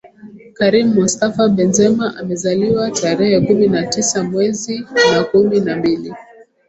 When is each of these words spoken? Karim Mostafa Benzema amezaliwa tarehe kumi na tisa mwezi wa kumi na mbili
Karim 0.53 0.87
Mostafa 0.93 1.47
Benzema 1.49 2.15
amezaliwa 2.17 2.91
tarehe 2.91 3.41
kumi 3.41 3.67
na 3.67 3.87
tisa 3.87 4.23
mwezi 4.23 4.85
wa 5.17 5.23
kumi 5.23 5.59
na 5.59 5.75
mbili 5.75 6.13